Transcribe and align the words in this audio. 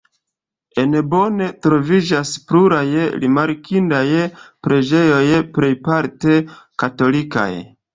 En 0.83 0.95
Bonn 1.11 1.43
troviĝas 1.65 2.31
pluraj 2.53 2.87
rimarkindaj 3.27 4.03
preĝejoj, 4.41 5.25
plejparte 5.61 6.45
katolikaj. 6.87 7.51